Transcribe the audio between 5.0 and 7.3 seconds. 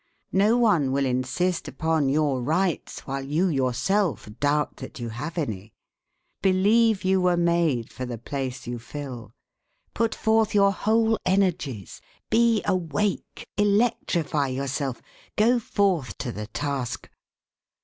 have any. Believe you